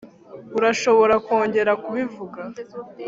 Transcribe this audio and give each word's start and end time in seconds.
urashobora 0.57 1.15
kongera 1.25 1.71
kubivuga? 1.83 2.41